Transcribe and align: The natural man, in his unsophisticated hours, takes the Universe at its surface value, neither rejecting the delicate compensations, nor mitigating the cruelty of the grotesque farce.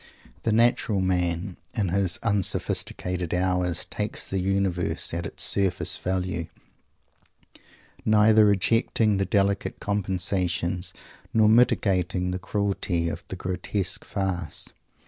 The 0.41 0.51
natural 0.51 0.99
man, 0.99 1.57
in 1.75 1.89
his 1.89 2.17
unsophisticated 2.23 3.35
hours, 3.35 3.85
takes 3.85 4.27
the 4.27 4.39
Universe 4.39 5.13
at 5.13 5.27
its 5.27 5.43
surface 5.43 5.95
value, 5.97 6.47
neither 8.03 8.43
rejecting 8.47 9.17
the 9.17 9.25
delicate 9.25 9.79
compensations, 9.79 10.95
nor 11.35 11.47
mitigating 11.47 12.31
the 12.31 12.39
cruelty 12.39 13.09
of 13.09 13.27
the 13.27 13.35
grotesque 13.35 14.03
farce. 14.03 14.69